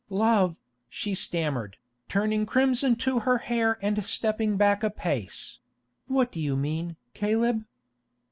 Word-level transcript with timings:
"Love," 0.09 0.57
she 0.89 1.13
stammered, 1.13 1.77
turning 2.09 2.43
crimson 2.47 2.95
to 2.95 3.19
her 3.19 3.37
hair 3.37 3.77
and 3.83 4.03
stepping 4.03 4.57
back 4.57 4.81
a 4.81 4.89
pace; 4.89 5.59
"what 6.07 6.31
do 6.31 6.39
you 6.41 6.57
mean, 6.57 6.95
Caleb?" 7.13 7.65